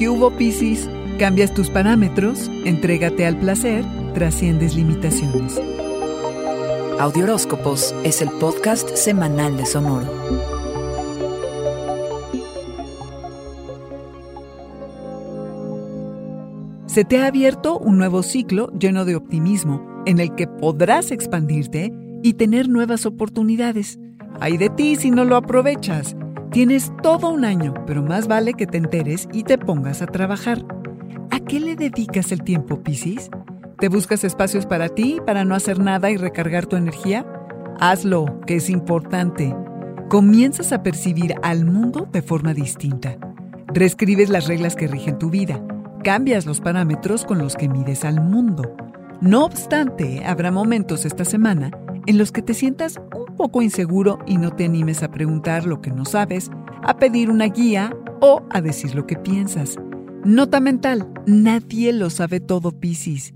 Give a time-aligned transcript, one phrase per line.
[0.00, 0.88] ¿Qué hubo, Piscis?
[1.18, 3.84] Cambias tus parámetros, entrégate al placer,
[4.14, 5.60] trasciendes limitaciones.
[6.98, 10.06] Audioróscopos es el podcast semanal de Sonoro.
[16.86, 21.92] Se te ha abierto un nuevo ciclo lleno de optimismo en el que podrás expandirte
[22.22, 23.98] y tener nuevas oportunidades.
[24.40, 26.16] Hay de ti si no lo aprovechas.
[26.52, 30.64] Tienes todo un año, pero más vale que te enteres y te pongas a trabajar.
[31.30, 33.30] ¿A qué le dedicas el tiempo, Piscis?
[33.78, 37.24] ¿Te buscas espacios para ti, para no hacer nada y recargar tu energía?
[37.78, 39.54] Hazlo, que es importante.
[40.08, 43.16] Comienzas a percibir al mundo de forma distinta.
[43.68, 45.64] Reescribes las reglas que rigen tu vida.
[46.02, 48.74] Cambias los parámetros con los que mides al mundo.
[49.20, 51.70] No obstante, habrá momentos esta semana
[52.06, 53.00] en los que te sientas
[53.36, 56.50] poco inseguro y no te animes a preguntar lo que no sabes,
[56.82, 59.76] a pedir una guía o a decir lo que piensas.
[60.24, 63.32] Nota mental, nadie lo sabe todo, Piscis.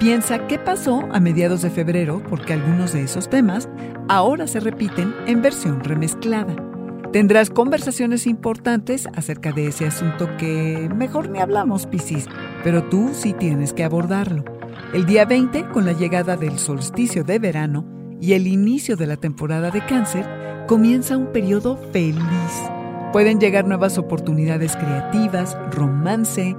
[0.00, 3.68] Piensa qué pasó a mediados de febrero porque algunos de esos temas
[4.08, 6.56] ahora se repiten en versión remezclada.
[7.12, 12.26] Tendrás conversaciones importantes acerca de ese asunto que mejor ni hablamos, Piscis,
[12.64, 14.44] pero tú sí tienes que abordarlo.
[14.92, 17.84] El día 20, con la llegada del solsticio de verano
[18.20, 20.26] y el inicio de la temporada de cáncer,
[20.66, 22.70] comienza un periodo feliz.
[23.12, 26.56] Pueden llegar nuevas oportunidades creativas, romance,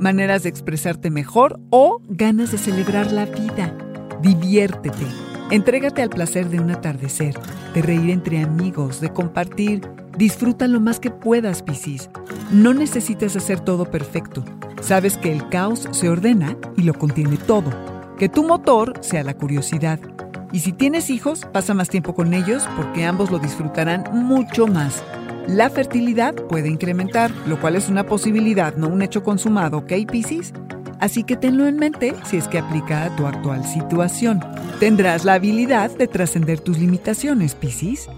[0.00, 3.76] maneras de expresarte mejor o ganas de celebrar la vida.
[4.22, 5.06] Diviértete.
[5.50, 7.34] Entrégate al placer de un atardecer,
[7.74, 9.80] de reír entre amigos, de compartir.
[10.16, 12.10] Disfruta lo más que puedas, Piscis.
[12.50, 14.44] No necesitas hacer todo perfecto.
[14.80, 17.70] Sabes que el caos se ordena y lo contiene todo.
[18.18, 20.00] Que tu motor sea la curiosidad.
[20.52, 25.02] Y si tienes hijos, pasa más tiempo con ellos porque ambos lo disfrutarán mucho más.
[25.46, 30.52] La fertilidad puede incrementar, lo cual es una posibilidad, no un hecho consumado, ¿ok, Piscis?
[31.00, 34.40] Así que tenlo en mente si es que aplica a tu actual situación.
[34.80, 38.08] Tendrás la habilidad de trascender tus limitaciones, Piscis.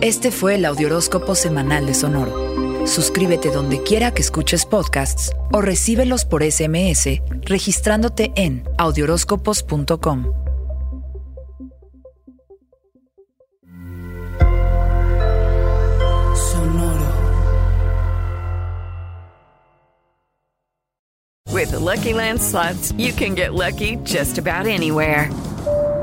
[0.00, 2.55] Este fue el Audioróscopo Semanal de Sonoro.
[2.86, 10.32] Suscríbete donde quiera que escuches podcasts o recíbelos por SMS registrándote en audioróscopos.com.
[21.52, 25.30] With the Lucky Land slots, you can get lucky just about anywhere.